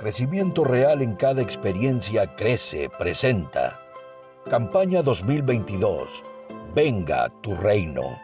Crecimiento 0.00 0.64
Real 0.64 1.02
en 1.02 1.14
cada 1.14 1.42
experiencia 1.42 2.34
crece, 2.34 2.88
presenta. 2.88 3.78
Campaña 4.48 5.02
2022. 5.02 6.08
Venga 6.74 7.30
tu 7.42 7.54
reino. 7.54 8.18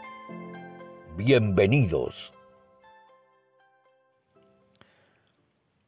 Bienvenidos. 1.19 2.33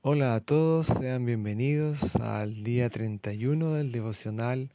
Hola 0.03 0.35
a 0.35 0.41
todos, 0.41 0.89
sean 0.89 1.25
bienvenidos 1.25 2.17
al 2.17 2.65
día 2.65 2.91
31 2.91 3.73
del 3.73 3.91
devocional 3.91 4.69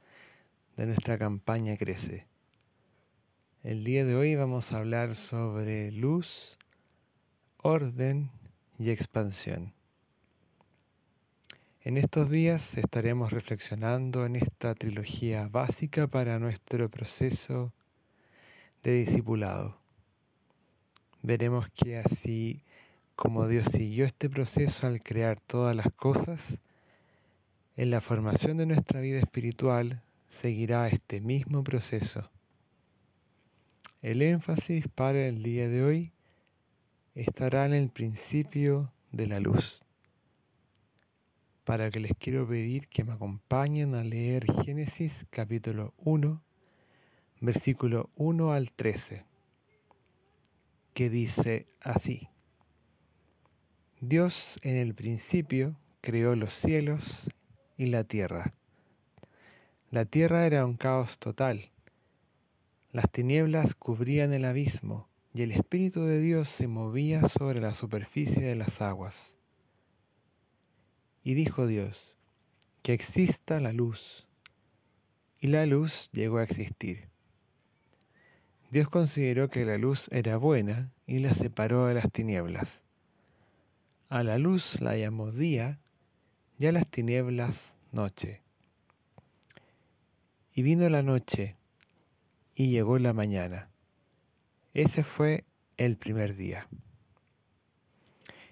de 0.77 0.88
nuestra 0.88 1.20
campaña 1.20 1.77
Crece. 1.77 2.25
El 3.61 3.84
día 3.84 4.04
de 4.04 4.16
hoy 4.16 4.36
vamos 4.36 4.73
a 4.73 4.80
hablar 4.80 5.14
sobre 5.14 5.91
luz, 5.91 6.57
orden 7.61 8.32
y 8.80 8.89
expansión. 8.89 9.73
En 11.86 11.97
estos 11.97 12.29
días 12.29 12.78
estaremos 12.78 13.33
reflexionando 13.33 14.25
en 14.25 14.37
esta 14.37 14.74
trilogía 14.74 15.50
básica 15.50 16.07
para 16.07 16.39
nuestro 16.39 16.89
proceso 16.89 17.74
de 18.83 18.93
discipulado. 18.93 19.74
Veremos 21.24 21.68
que 21.71 21.97
así 21.97 22.61
como 23.18 23.50
Dios 23.50 23.68
siguió 23.68 24.05
este 24.05 24.29
proceso 24.29 24.88
al 24.88 25.04
crear 25.04 25.41
todas 25.41 25.75
las 25.75 25.91
cosas, 25.91 26.60
en 27.75 27.89
la 27.89 28.00
formación 28.00 28.55
de 28.55 28.65
nuestra 28.65 29.02
vida 29.02 29.18
espiritual 29.18 30.02
seguirá 30.29 30.88
este 30.88 31.19
mismo 31.19 31.65
proceso. 31.65 32.31
El 34.02 34.22
énfasis 34.22 34.88
para 34.88 35.27
el 35.27 35.44
día 35.44 35.67
de 35.67 35.83
hoy 35.83 36.13
estará 37.13 37.66
en 37.66 37.73
el 37.73 37.89
principio 37.89 38.94
de 39.11 39.27
la 39.27 39.41
luz, 39.41 39.83
para 41.64 41.90
que 41.90 42.00
les 42.00 42.11
quiero 42.17 42.47
pedir 42.47 42.88
que 42.89 43.03
me 43.03 43.14
acompañen 43.14 43.95
a 43.95 44.03
leer 44.03 44.45
Génesis 44.64 45.25
capítulo 45.30 45.94
1, 45.97 46.42
versículo 47.39 48.09
1 48.16 48.52
al 48.52 48.72
13, 48.72 49.25
que 50.94 51.09
dice 51.09 51.67
así. 51.81 52.30
Dios 54.02 54.59
en 54.64 54.75
el 54.75 54.94
principio 54.94 55.78
creó 56.02 56.36
los 56.36 56.53
cielos 56.53 57.30
y 57.77 57.86
la 57.86 58.03
tierra. 58.03 58.53
La 59.89 60.05
tierra 60.05 60.45
era 60.45 60.66
un 60.66 60.75
caos 60.75 61.17
total. 61.20 61.72
Las 62.92 63.09
tinieblas 63.09 63.73
cubrían 63.75 64.33
el 64.33 64.44
abismo 64.44 65.08
y 65.33 65.44
el 65.44 65.52
Espíritu 65.52 66.03
de 66.03 66.20
Dios 66.20 66.50
se 66.50 66.67
movía 66.67 67.27
sobre 67.30 67.61
la 67.61 67.73
superficie 67.73 68.44
de 68.44 68.55
las 68.55 68.81
aguas. 68.81 69.39
Y 71.23 71.35
dijo 71.35 71.67
Dios, 71.67 72.17
que 72.81 72.93
exista 72.93 73.59
la 73.61 73.71
luz. 73.71 74.27
Y 75.39 75.47
la 75.47 75.65
luz 75.65 76.09
llegó 76.11 76.38
a 76.38 76.43
existir. 76.43 77.07
Dios 78.71 78.89
consideró 78.89 79.49
que 79.49 79.65
la 79.65 79.77
luz 79.77 80.09
era 80.11 80.38
buena 80.38 80.91
y 81.05 81.19
la 81.19 81.33
separó 81.33 81.88
de 81.88 81.93
las 81.93 82.11
tinieblas. 82.11 82.83
A 84.09 84.23
la 84.23 84.38
luz 84.38 84.81
la 84.81 84.97
llamó 84.97 85.31
día 85.31 85.80
y 86.59 86.65
a 86.65 86.71
las 86.71 86.88
tinieblas 86.88 87.75
noche. 87.91 88.41
Y 90.53 90.61
vino 90.61 90.89
la 90.89 91.03
noche 91.03 91.55
y 92.55 92.69
llegó 92.69 92.99
la 92.99 93.13
mañana. 93.13 93.69
Ese 94.73 95.03
fue 95.03 95.45
el 95.77 95.97
primer 95.97 96.35
día. 96.35 96.67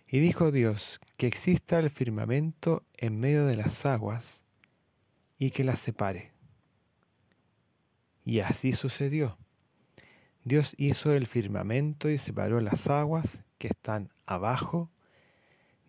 Y 0.07 0.19
dijo 0.19 0.51
Dios 0.51 0.99
que 1.21 1.27
exista 1.27 1.77
el 1.77 1.91
firmamento 1.91 2.83
en 2.97 3.19
medio 3.19 3.45
de 3.45 3.55
las 3.55 3.85
aguas 3.85 4.41
y 5.37 5.51
que 5.51 5.63
las 5.63 5.77
separe. 5.77 6.31
Y 8.25 8.39
así 8.39 8.73
sucedió. 8.73 9.37
Dios 10.45 10.73
hizo 10.79 11.13
el 11.13 11.27
firmamento 11.27 12.09
y 12.09 12.17
separó 12.17 12.59
las 12.59 12.87
aguas 12.87 13.43
que 13.59 13.67
están 13.67 14.11
abajo 14.25 14.89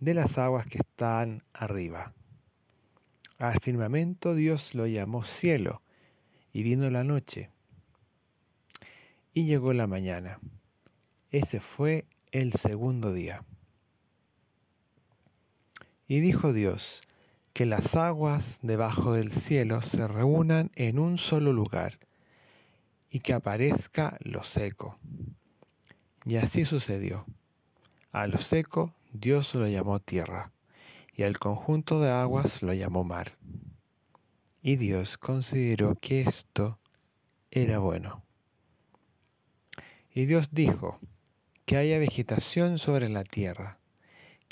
de 0.00 0.12
las 0.12 0.36
aguas 0.36 0.66
que 0.66 0.76
están 0.76 1.42
arriba. 1.54 2.12
Al 3.38 3.58
firmamento 3.58 4.34
Dios 4.34 4.74
lo 4.74 4.86
llamó 4.86 5.24
cielo, 5.24 5.80
y 6.52 6.62
vino 6.62 6.90
la 6.90 7.04
noche, 7.04 7.48
y 9.32 9.46
llegó 9.46 9.72
la 9.72 9.86
mañana. 9.86 10.40
Ese 11.30 11.58
fue 11.58 12.04
el 12.32 12.52
segundo 12.52 13.14
día. 13.14 13.46
Y 16.08 16.20
dijo 16.20 16.52
Dios, 16.52 17.02
que 17.52 17.66
las 17.66 17.96
aguas 17.96 18.60
debajo 18.62 19.12
del 19.12 19.30
cielo 19.30 19.82
se 19.82 20.08
reúnan 20.08 20.70
en 20.74 20.98
un 20.98 21.18
solo 21.18 21.52
lugar, 21.52 21.98
y 23.10 23.20
que 23.20 23.34
aparezca 23.34 24.16
lo 24.20 24.42
seco. 24.42 24.98
Y 26.24 26.36
así 26.36 26.64
sucedió. 26.64 27.26
A 28.10 28.26
lo 28.26 28.38
seco 28.38 28.94
Dios 29.12 29.54
lo 29.54 29.68
llamó 29.68 30.00
tierra, 30.00 30.52
y 31.14 31.24
al 31.24 31.38
conjunto 31.38 32.00
de 32.00 32.10
aguas 32.10 32.62
lo 32.62 32.72
llamó 32.72 33.04
mar. 33.04 33.36
Y 34.62 34.76
Dios 34.76 35.18
consideró 35.18 35.94
que 35.96 36.22
esto 36.22 36.78
era 37.50 37.78
bueno. 37.78 38.22
Y 40.14 40.26
Dios 40.26 40.50
dijo, 40.52 40.98
que 41.66 41.76
haya 41.76 41.98
vegetación 41.98 42.78
sobre 42.78 43.08
la 43.08 43.24
tierra, 43.24 43.78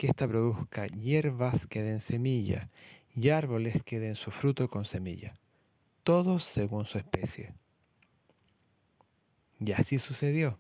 que 0.01 0.07
ésta 0.07 0.27
produzca 0.27 0.87
hierbas 0.87 1.67
que 1.67 1.83
den 1.83 2.01
semilla 2.01 2.71
y 3.15 3.29
árboles 3.29 3.83
que 3.83 4.01
den 4.01 4.17
su 4.17 4.31
fruto 4.31 4.71
con 4.71 4.87
semilla, 4.87 5.35
todos 6.05 6.43
según 6.43 6.87
su 6.87 6.97
especie. 6.97 7.53
Y 9.59 9.73
así 9.73 9.99
sucedió. 9.99 10.59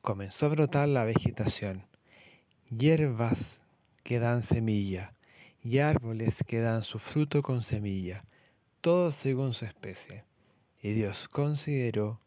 Comenzó 0.00 0.46
a 0.46 0.48
brotar 0.48 0.88
la 0.88 1.04
vegetación 1.04 1.86
hierbas 2.68 3.62
que 4.02 4.18
dan 4.18 4.42
semilla 4.42 5.14
y 5.62 5.78
árboles 5.78 6.42
que 6.44 6.58
dan 6.58 6.82
su 6.82 6.98
fruto 6.98 7.42
con 7.42 7.62
semilla, 7.62 8.24
todos 8.80 9.14
según 9.14 9.54
su 9.54 9.66
especie. 9.66 10.24
Y 10.82 10.94
Dios 10.94 11.28
consideró 11.28 12.20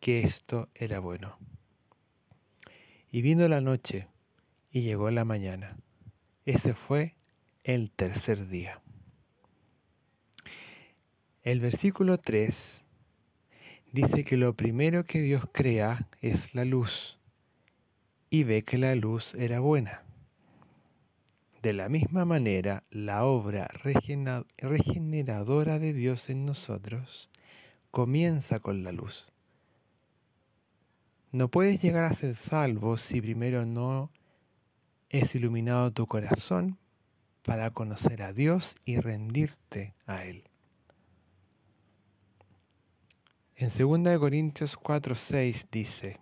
que 0.00 0.18
esto 0.18 0.68
era 0.74 0.98
bueno. 0.98 1.38
Y 3.12 3.22
vino 3.22 3.46
la 3.46 3.60
noche 3.60 4.08
y 4.70 4.82
llegó 4.82 5.10
la 5.10 5.24
mañana. 5.24 5.76
Ese 6.44 6.74
fue 6.74 7.16
el 7.64 7.90
tercer 7.90 8.48
día. 8.48 8.80
El 11.42 11.60
versículo 11.60 12.18
3 12.18 12.84
dice 13.92 14.24
que 14.24 14.36
lo 14.36 14.54
primero 14.54 15.04
que 15.04 15.20
Dios 15.20 15.44
crea 15.52 16.08
es 16.20 16.54
la 16.54 16.64
luz 16.64 17.18
y 18.30 18.44
ve 18.44 18.62
que 18.62 18.78
la 18.78 18.94
luz 18.94 19.34
era 19.34 19.60
buena. 19.60 20.04
De 21.62 21.72
la 21.72 21.88
misma 21.88 22.24
manera, 22.24 22.84
la 22.90 23.24
obra 23.24 23.68
regeneradora 24.58 25.78
de 25.78 25.92
Dios 25.92 26.30
en 26.30 26.46
nosotros 26.46 27.28
comienza 27.90 28.60
con 28.60 28.82
la 28.82 28.92
luz. 28.92 29.26
No 31.32 31.48
puedes 31.48 31.82
llegar 31.82 32.04
a 32.04 32.12
ser 32.12 32.34
salvo 32.34 32.96
si 32.96 33.20
primero 33.20 33.66
no 33.66 34.10
es 35.10 35.34
iluminado 35.34 35.90
tu 35.90 36.06
corazón 36.06 36.78
para 37.42 37.70
conocer 37.70 38.22
a 38.22 38.32
Dios 38.32 38.76
y 38.84 38.98
rendirte 38.98 39.94
a 40.06 40.24
Él. 40.24 40.44
En 43.56 43.68
2 43.68 44.18
Corintios 44.18 44.78
4:6 44.78 45.66
dice, 45.70 46.18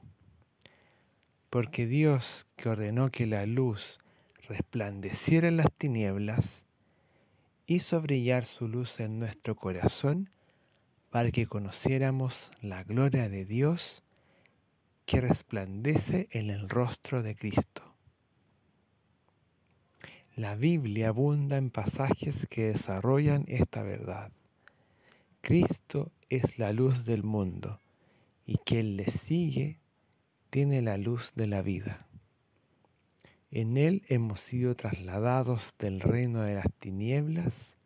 porque 1.51 1.87
Dios 1.87 2.47
que 2.57 2.69
ordenó 2.69 3.11
que 3.11 3.27
la 3.27 3.47
luz 3.47 4.01
resplandeciera 4.49 5.49
en 5.49 5.59
las 5.59 5.73
tinieblas, 5.77 6.65
hizo 7.67 8.01
brillar 8.01 8.45
su 8.45 8.67
luz 8.67 9.01
en 9.01 9.19
nuestro 9.19 9.55
corazón 9.55 10.31
para 11.11 11.31
que 11.31 11.47
conociéramos 11.47 12.51
la 12.63 12.83
gloria 12.83 13.29
de 13.29 13.45
Dios 13.45 14.03
que 15.05 15.21
resplandece 15.21 16.29
en 16.31 16.51
el 16.51 16.69
rostro 16.69 17.23
de 17.23 17.35
Cristo. 17.35 17.88
La 20.39 20.55
Biblia 20.55 21.09
abunda 21.09 21.57
en 21.57 21.69
pasajes 21.69 22.47
que 22.47 22.67
desarrollan 22.67 23.45
esta 23.49 23.83
verdad. 23.83 24.31
Cristo 25.41 26.13
es 26.29 26.61
la 26.61 26.73
luz 26.73 27.05
del 27.07 27.25
mundo 27.25 27.81
y 28.47 28.59
quien 28.59 28.97
le 28.97 29.07
sigue 29.07 29.81
tiene 30.51 30.81
la 30.81 30.97
luz 30.97 31.33
de 31.35 31.49
la 31.49 31.61
vida. 31.61 32.07
En 33.51 33.77
Él 33.77 34.05
hemos 34.07 34.41
sido 34.41 34.77
trasladados 34.77 35.75
del 35.77 36.01
reino 36.01 36.43
de 36.43 36.55
las 36.55 36.73
tinieblas 36.79 37.77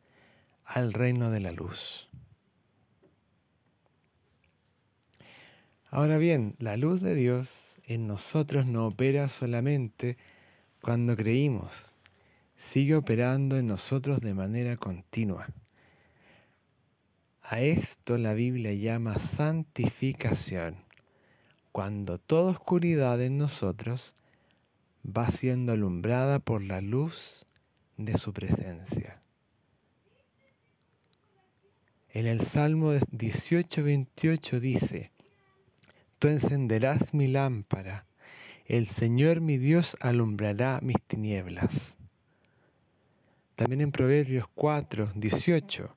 al 0.66 0.92
reino 0.92 1.30
de 1.30 1.40
la 1.40 1.52
luz. 1.52 2.10
Ahora 5.88 6.18
bien, 6.18 6.54
la 6.58 6.76
luz 6.76 7.00
de 7.00 7.14
Dios 7.14 7.78
en 7.86 8.06
nosotros 8.06 8.66
no 8.66 8.88
opera 8.88 9.30
solamente 9.30 10.18
cuando 10.82 11.16
creímos, 11.16 11.91
sigue 12.62 12.94
operando 12.94 13.58
en 13.58 13.66
nosotros 13.66 14.20
de 14.20 14.34
manera 14.34 14.76
continua. 14.76 15.48
A 17.42 17.60
esto 17.60 18.16
la 18.18 18.34
Biblia 18.34 18.72
llama 18.72 19.18
santificación, 19.18 20.76
cuando 21.72 22.18
toda 22.18 22.52
oscuridad 22.52 23.20
en 23.20 23.36
nosotros 23.36 24.14
va 25.04 25.28
siendo 25.28 25.72
alumbrada 25.72 26.38
por 26.38 26.62
la 26.62 26.80
luz 26.80 27.46
de 27.96 28.16
su 28.16 28.32
presencia. 28.32 29.20
En 32.10 32.26
el 32.26 32.42
Salmo 32.42 32.94
18:28 32.94 34.60
dice, 34.60 35.10
Tú 36.20 36.28
encenderás 36.28 37.12
mi 37.12 37.26
lámpara, 37.26 38.06
el 38.66 38.86
Señor 38.86 39.40
mi 39.40 39.58
Dios 39.58 39.96
alumbrará 40.00 40.78
mis 40.80 41.02
tinieblas. 41.02 41.96
También 43.62 43.82
en 43.82 43.92
Proverbios 43.92 44.46
4:18, 44.56 45.94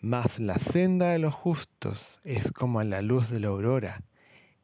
Mas 0.00 0.38
la 0.38 0.58
senda 0.58 1.10
de 1.10 1.18
los 1.18 1.34
justos 1.34 2.22
es 2.24 2.50
como 2.50 2.82
la 2.82 3.02
luz 3.02 3.28
de 3.28 3.40
la 3.40 3.48
aurora, 3.48 4.02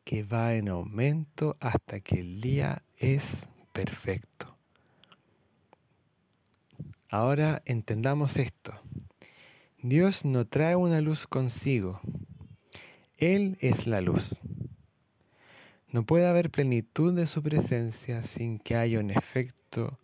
que 0.04 0.22
va 0.22 0.54
en 0.54 0.70
aumento 0.70 1.58
hasta 1.60 2.00
que 2.00 2.20
el 2.20 2.40
día 2.40 2.82
es 2.96 3.46
perfecto. 3.74 4.56
Ahora 7.10 7.60
entendamos 7.66 8.38
esto. 8.38 8.72
Dios 9.82 10.24
no 10.24 10.46
trae 10.46 10.76
una 10.76 11.02
luz 11.02 11.26
consigo. 11.26 12.00
Él 13.18 13.58
es 13.60 13.86
la 13.86 14.00
luz. 14.00 14.40
No 15.88 16.06
puede 16.06 16.26
haber 16.26 16.48
plenitud 16.48 17.14
de 17.14 17.26
su 17.26 17.42
presencia 17.42 18.22
sin 18.22 18.58
que 18.58 18.76
haya 18.76 18.98
un 18.98 19.10
efecto 19.10 19.98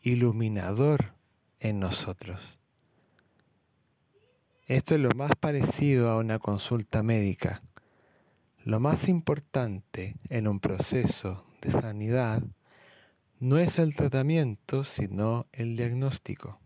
iluminador 0.00 1.12
en 1.62 1.78
nosotros. 1.78 2.58
Esto 4.66 4.96
es 4.96 5.00
lo 5.00 5.10
más 5.16 5.30
parecido 5.38 6.10
a 6.10 6.18
una 6.18 6.40
consulta 6.40 7.04
médica. 7.04 7.62
Lo 8.64 8.80
más 8.80 9.08
importante 9.08 10.16
en 10.28 10.48
un 10.48 10.58
proceso 10.58 11.46
de 11.60 11.70
sanidad 11.70 12.42
no 13.38 13.58
es 13.58 13.78
el 13.78 13.94
tratamiento, 13.94 14.82
sino 14.82 15.46
el 15.52 15.76
diagnóstico. 15.76 16.58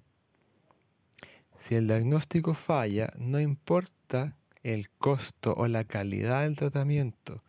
Si 1.58 1.75
el 1.75 1.87
diagnóstico 1.87 2.54
falla, 2.54 3.12
no 3.19 3.38
importa 3.38 4.34
el 4.62 4.88
costo 4.90 5.54
o 5.56 5.69
la 5.69 5.84
calidad 5.84 6.44
del 6.44 6.56
tratamiento, 6.56 7.42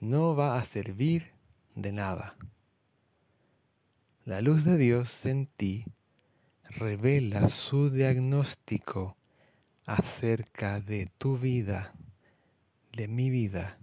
no 0.00 0.34
va 0.34 0.58
a 0.58 0.64
servir 0.64 1.32
de 1.74 1.92
nada. 1.92 2.36
La 4.24 4.40
luz 4.40 4.64
de 4.64 4.78
Dios 4.78 5.26
en 5.26 5.46
ti 5.46 5.84
revela 6.70 7.48
su 7.48 7.90
diagnóstico 7.90 9.16
acerca 9.84 10.80
de 10.80 11.10
tu 11.18 11.38
vida, 11.38 11.94
de 12.92 13.08
mi 13.08 13.30
vida. 13.30 13.78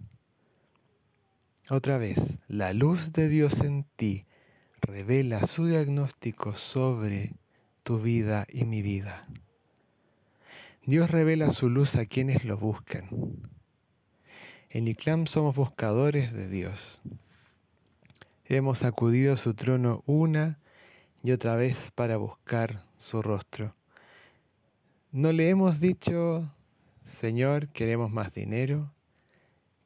Otra 1.69 1.97
vez, 1.97 2.37
la 2.47 2.73
luz 2.73 3.13
de 3.13 3.29
Dios 3.29 3.61
en 3.61 3.85
ti 3.95 4.25
revela 4.81 5.47
su 5.47 5.65
diagnóstico 5.65 6.53
sobre 6.53 7.35
tu 7.83 7.99
vida 7.99 8.45
y 8.49 8.65
mi 8.65 8.81
vida. 8.81 9.27
Dios 10.85 11.09
revela 11.11 11.51
su 11.51 11.69
luz 11.69 11.95
a 11.95 12.05
quienes 12.05 12.43
lo 12.43 12.57
buscan. 12.57 13.07
En 14.69 14.87
ICLAM 14.87 15.27
somos 15.27 15.55
buscadores 15.55 16.33
de 16.33 16.49
Dios. 16.49 17.01
Hemos 18.45 18.83
acudido 18.83 19.33
a 19.33 19.37
su 19.37 19.53
trono 19.53 20.03
una 20.05 20.59
y 21.23 21.31
otra 21.31 21.55
vez 21.55 21.89
para 21.91 22.17
buscar 22.17 22.83
su 22.97 23.21
rostro. 23.21 23.73
No 25.11 25.31
le 25.31 25.49
hemos 25.49 25.79
dicho, 25.79 26.51
Señor, 27.05 27.69
queremos 27.69 28.11
más 28.11 28.33
dinero, 28.33 28.91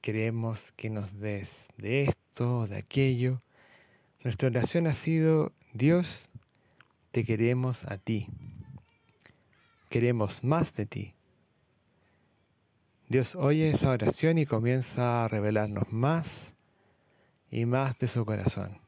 queremos 0.01 0.72
que 0.72 0.89
nos 0.89 1.19
des 1.19 1.68
de 1.78 2.04
esto 2.04 2.66
de 2.68 2.78
aquello. 2.78 3.42
Nuestra 4.24 4.50
oración 4.50 4.88
ha 4.88 4.95
sido, 4.95 5.54
Dios, 5.74 6.30
te 7.12 7.24
queremos 7.24 7.86
a 7.86 7.98
ti. 7.98 8.30
Queremos 9.90 10.44
más 10.44 10.74
de 10.74 10.86
ti. 10.86 11.13
Dios 13.10 13.36
oye 13.36 13.69
esa 13.69 13.92
oración 13.92 14.38
y 14.38 14.45
comienza 14.45 15.24
a 15.24 15.28
revelarnos 15.28 15.92
más 15.92 16.54
y 17.51 17.66
más 17.66 17.98
de 18.00 18.07
su 18.07 18.25
corazón. 18.25 18.87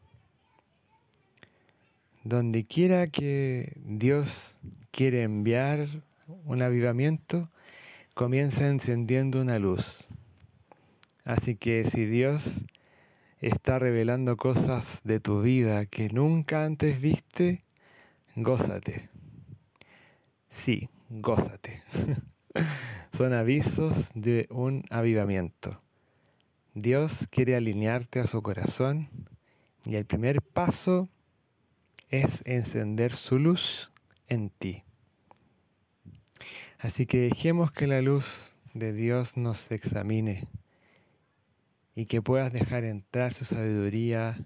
Donde 2.23 2.63
quiera 2.63 3.07
que 3.07 3.73
Dios 3.77 4.57
quiere 4.91 5.23
enviar 5.23 5.87
un 6.45 6.61
avivamiento, 6.61 7.49
comienza 8.13 8.67
encendiendo 8.67 9.41
una 9.41 9.59
luz. 9.59 10.07
Así 11.23 11.55
que 11.55 11.83
si 11.83 12.05
Dios 12.05 12.65
está 13.39 13.79
revelando 13.79 14.35
cosas 14.35 14.99
de 15.03 15.19
tu 15.19 15.41
vida 15.41 15.85
que 15.85 16.09
nunca 16.09 16.65
antes 16.65 16.99
viste, 16.99 17.63
gózate. 18.35 19.09
Sí, 20.49 20.89
gózate. 21.09 21.83
Son 23.13 23.33
avisos 23.33 24.11
de 24.13 24.47
un 24.49 24.83
avivamiento. 24.89 25.81
Dios 26.73 27.27
quiere 27.29 27.55
alinearte 27.55 28.19
a 28.19 28.27
su 28.27 28.41
corazón 28.41 29.09
y 29.85 29.95
el 29.95 30.05
primer 30.05 30.41
paso 30.41 31.09
es 32.09 32.43
encender 32.45 33.13
su 33.13 33.39
luz 33.39 33.91
en 34.27 34.49
ti. 34.49 34.83
Así 36.79 37.05
que 37.05 37.19
dejemos 37.19 37.71
que 37.71 37.87
la 37.87 38.01
luz 38.01 38.55
de 38.73 38.93
Dios 38.93 39.35
nos 39.37 39.71
examine 39.71 40.47
y 41.95 42.05
que 42.05 42.21
puedas 42.21 42.53
dejar 42.53 42.85
entrar 42.85 43.33
su 43.33 43.45
sabiduría 43.45 44.45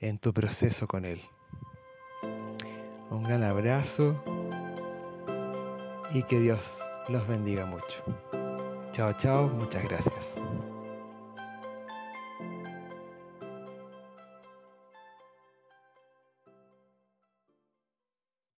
en 0.00 0.18
tu 0.18 0.32
proceso 0.32 0.86
con 0.86 1.04
Él. 1.04 1.20
Un 3.10 3.22
gran 3.22 3.42
abrazo 3.42 4.22
y 6.12 6.22
que 6.22 6.40
Dios 6.40 6.82
los 7.08 7.26
bendiga 7.28 7.66
mucho. 7.66 8.02
Chao, 8.92 9.12
chao, 9.12 9.48
muchas 9.48 9.84
gracias. 9.84 10.36